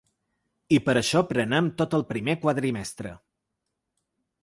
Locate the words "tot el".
1.83-2.07